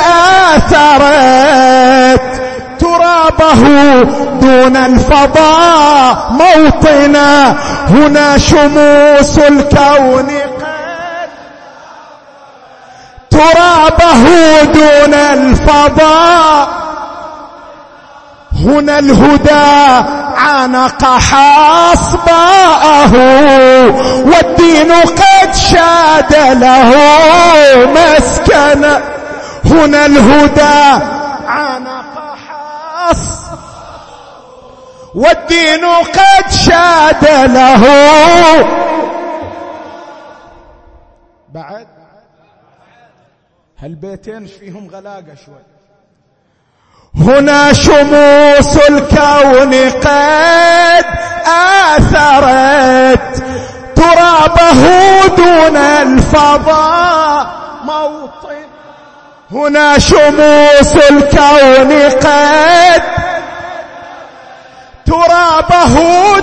[0.56, 2.28] آثرت.
[2.78, 3.62] ترابه
[4.40, 7.56] دون الفضاء موطنا
[7.88, 10.28] هنا شموس الكون
[13.38, 16.68] ترابه دون الفضاء.
[18.64, 20.04] هنا الهدى
[20.36, 23.12] عانق حصباءه
[24.24, 26.92] والدين قد شاد له
[27.94, 29.00] مسكنا
[29.64, 31.04] هنا الهدى
[31.48, 32.14] عانق
[32.48, 33.28] حص
[35.14, 37.84] والدين قد شاد له
[43.82, 45.64] هالبيتين فيهم غلاقة شوي.
[47.14, 51.04] هنا شموس الكون قد
[51.96, 53.42] آثرت
[53.96, 54.82] ترابه
[55.36, 57.46] دون الفضاء.
[57.84, 58.64] موطن
[59.50, 63.02] هنا شموس الكون قد
[65.06, 65.94] ترابه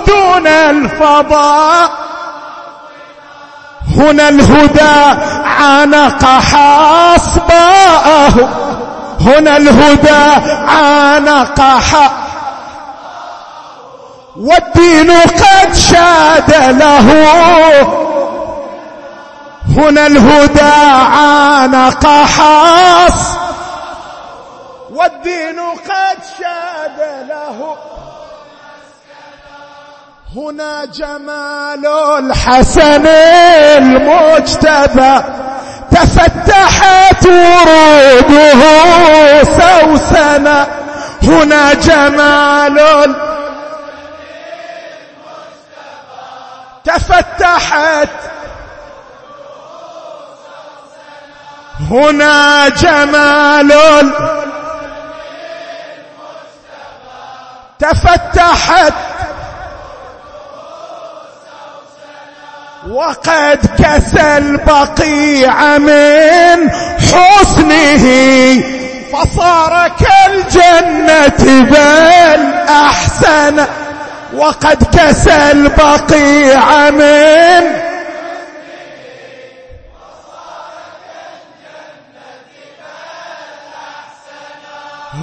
[0.06, 2.05] دون الفضاء.
[3.96, 7.68] هنا الهدى عانق حصباءه
[9.20, 12.26] هنا الهدى عانق حصباءه
[14.36, 17.08] والدين قد شاد له.
[19.76, 20.72] هنا الهدى
[21.16, 23.36] عانق حص
[24.90, 27.76] والدين قد شاد له.
[30.36, 31.86] هنا جمال
[32.18, 33.06] الحسن
[33.76, 35.20] المجتبى
[35.90, 38.62] تفتحت وروده
[39.44, 40.66] سوسنا
[41.22, 43.14] هنا جمال
[46.84, 48.08] تفتحت.
[51.90, 53.72] هنا جمال
[57.78, 58.92] تفتحت.
[62.90, 68.06] وقد كسى البقيع من حسنه
[69.12, 73.66] فصار كالجنة بل أحسن.
[74.34, 77.86] وقد كسى البقيع من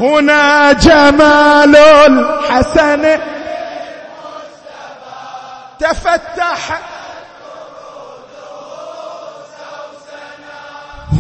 [0.02, 3.33] هنا جمال الحسن.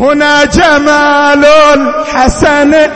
[0.03, 2.91] هنا جمال الحسن.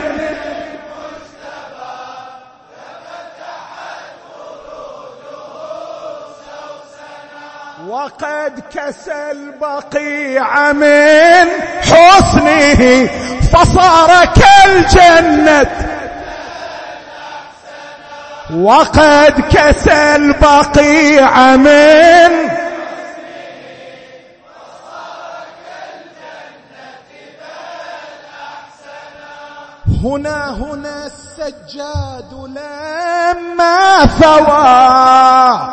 [7.88, 11.48] وقد كسى البقيع من
[11.82, 13.08] حسنه
[13.52, 15.70] فصار كالجنة
[18.56, 22.57] وقد كسى البقيع من
[30.04, 35.68] هنا هنا السجاد لما ثوى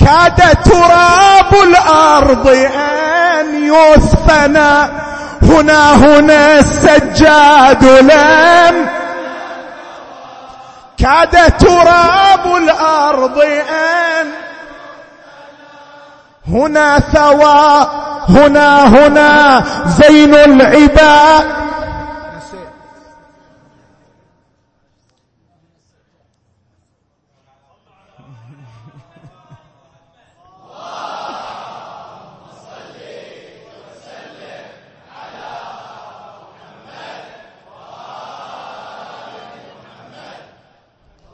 [0.00, 4.90] كاد تراب الأرض أن يثفنا
[5.42, 8.88] هنا هنا السجاد لم
[10.98, 14.26] كاد تراب الأرض أن
[16.48, 17.86] هنا ثوى
[18.28, 21.44] هنا هنا زين العباد.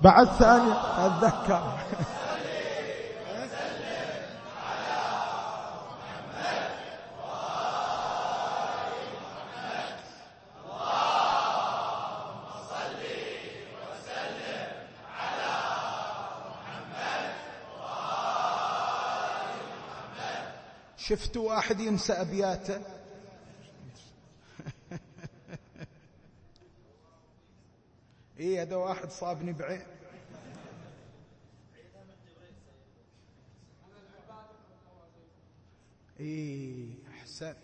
[0.03, 1.07] بعد ثانية.
[1.07, 1.79] أتذكر.
[20.97, 22.98] شفت واحد ينسى أبياته.
[28.39, 29.83] إيه هذا واحد صابني بعين.
[36.21, 36.87] إيه
[37.21, 37.57] أحسنت.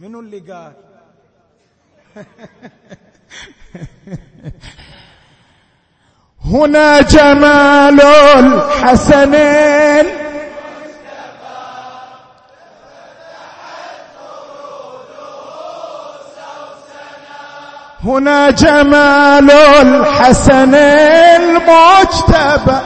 [0.00, 0.72] منو اللي قال؟
[6.44, 8.00] هنا جمال
[8.38, 10.17] الحسنين.
[18.08, 22.78] هنا جمال الحسن المجتبى.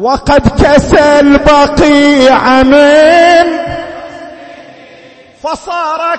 [0.00, 3.58] وقد كسى البقيع من
[5.42, 6.16] فصار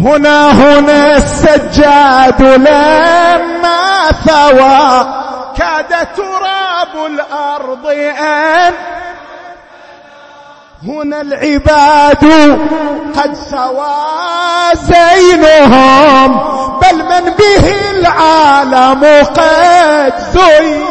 [0.00, 5.15] هنا هنا السجاد لما ثوى.
[5.58, 7.86] كاد تراب الأرض
[8.20, 8.72] أن
[10.86, 12.24] هنا العباد
[13.16, 13.96] قد سوى
[14.74, 16.36] زينهم
[16.80, 20.84] بل من به العالم قد زين.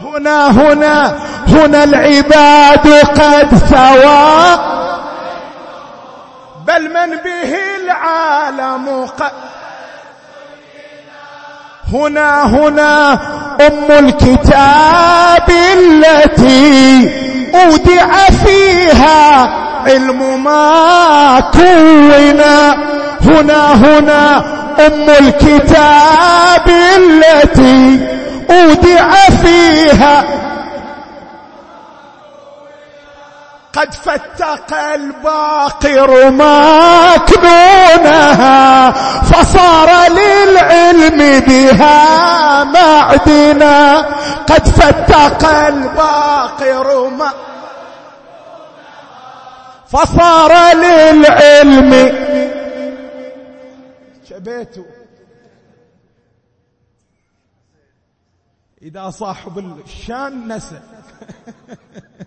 [0.00, 1.16] هنا هنا
[1.48, 4.58] هنا العباد قد سوى
[6.66, 9.32] بل من به العالم قد
[11.92, 13.12] هنا هنا
[13.66, 17.10] أم الكتاب التي
[17.54, 18.08] أودع
[18.44, 19.48] فيها
[19.86, 22.76] علم ما كونا
[23.22, 24.36] هنا هنا
[24.86, 26.68] أم الكتاب
[33.76, 37.30] قد فتق الباقر مكنونها
[39.20, 44.00] فصار للعلم بها معدنا.
[44.46, 47.32] قد فتق الباقر ما
[49.88, 51.92] فصار للعلم
[54.28, 54.84] شبيته.
[58.82, 60.80] إذا صاحب الشان نسى.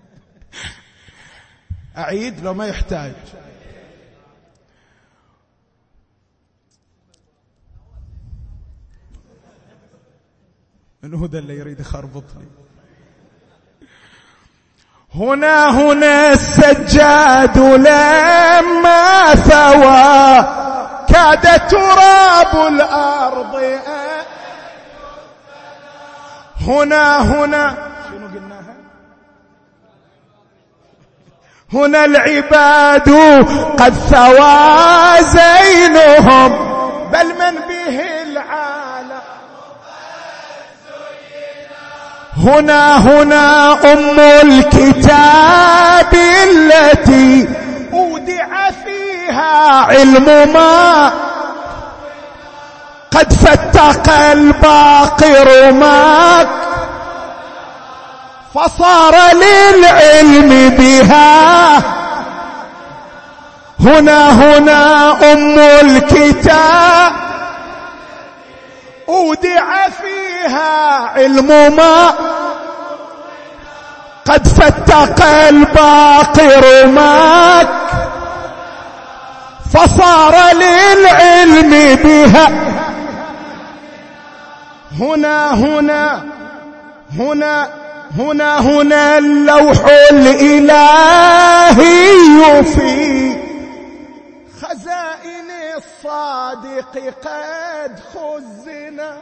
[1.99, 3.13] أعيد لو ما يحتاج.
[11.03, 12.47] منو ذا اللي يريد يخربطني.
[15.15, 20.43] هنا هنا السجاد لما ثوى
[21.07, 23.79] كاد تراب الأرض.
[26.61, 27.88] هنا هنا
[31.73, 33.09] هنا العباد
[33.79, 36.51] قد ثوى زينهم
[37.13, 39.21] بل من به العالم.
[42.37, 46.13] هنا هنا أم الكتاب
[46.43, 47.47] التي
[47.93, 51.11] أودع فيها علم ما
[53.11, 56.68] قد فتق الباقر ماك
[58.55, 61.77] فصار للعلم بها.
[63.79, 67.11] هنا هنا أم الكتاب.
[69.09, 72.13] أودع فيها علم ما.
[74.25, 77.67] قد فتق الباقر ماك.
[79.73, 82.49] فصار للعلم بها.
[84.99, 86.23] هنا هنا
[87.19, 87.69] هنا
[88.17, 91.73] هنا هنا اللوح الإلهي
[92.63, 93.33] في
[94.61, 96.93] خزائن الصادق
[97.23, 99.17] قد خزنا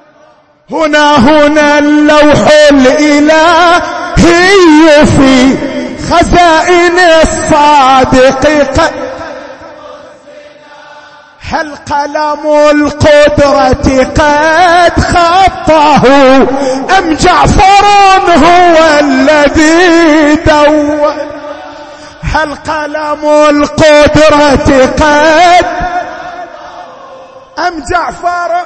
[0.71, 4.25] هنا هنا اللوح الإلهي
[5.05, 5.57] في
[6.09, 8.43] خزائن الصادق
[8.81, 9.06] قد
[11.49, 16.03] هل قلم القدرة قد خطه
[16.97, 17.85] أم جعفر
[18.29, 21.13] هو الذي دور
[22.21, 25.65] هل قلم القدرة قد
[27.67, 28.61] أم جعفر؟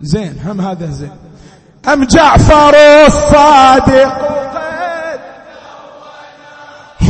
[0.00, 1.16] زين هم هذا زين.
[1.92, 2.74] أم جعفر
[3.06, 4.39] الصادق؟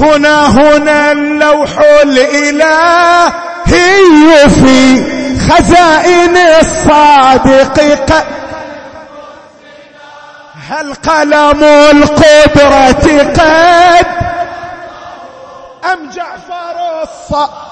[0.00, 1.70] هنا هنا اللوح
[2.02, 3.30] الإلهي
[4.48, 5.02] في
[5.48, 8.24] خزائن الصادق.
[10.68, 14.06] هل قلم القدرة قد
[15.92, 17.70] أم جعفر الصادق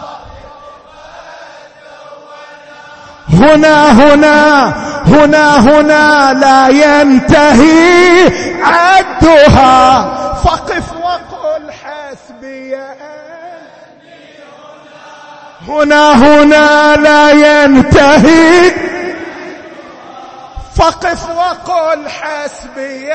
[3.32, 4.68] هنا هنا
[5.06, 10.04] هنا هنا لا ينتهي عدها.
[10.44, 11.37] فقف وقل
[15.68, 18.70] هنا هنا لا ينتهي.
[20.76, 23.14] فقف وقل حسبي.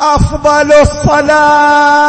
[0.00, 2.06] أفضل الصلاة.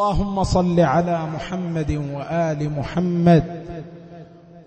[0.00, 3.44] اللهم صل على محمد وآل محمد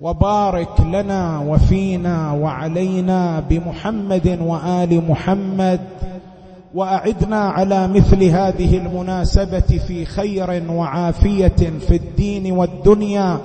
[0.01, 5.79] وبارك لنا وفينا وعلينا بمحمد وآل محمد
[6.73, 13.37] وأعدنا على مثل هذه المناسبة في خير وعافية في الدين والدنيا.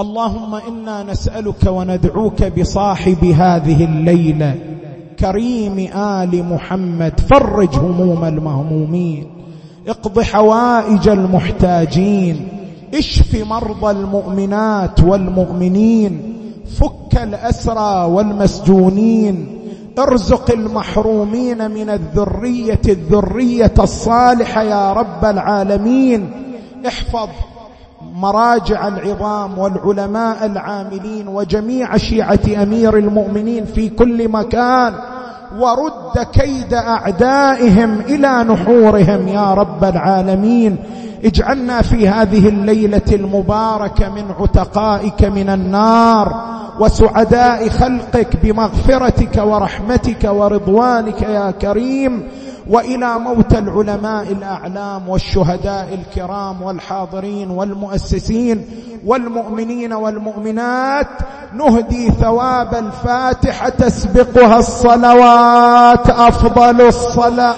[0.00, 4.54] اللهم إنا نسألك وندعوك بصاحب هذه الليلة.
[5.18, 9.35] كريم آل محمد فرج هموم المهمومين.
[9.88, 12.48] اقض حوائج المحتاجين
[12.94, 16.32] اشف مرضى المؤمنات والمؤمنين
[16.80, 19.58] فك الأسرى والمسجونين
[19.98, 26.30] ارزق المحرومين من الذرية الذرية الصالحة يا رب العالمين
[26.86, 27.28] احفظ
[28.14, 34.94] مراجع العظام والعلماء العاملين وجميع شيعة أمير المؤمنين في كل مكان.
[35.58, 40.76] ورد كيد أعدائهم إلى نحورهم يا رب العالمين.
[41.24, 51.50] اجعلنا في هذه الليلة المباركة من عتقائك من النار وسعداء خلقك بمغفرتك ورحمتك ورضوانك يا
[51.50, 52.22] كريم.
[52.70, 58.66] وإلى موت العلماء الأعلام والشهداء الكرام والحاضرين والمؤسسين
[59.06, 61.08] والمؤمنين والمؤمنات
[61.52, 67.54] نهدي ثواب الفاتحة تسبقها الصلوات أفضل الصلاة.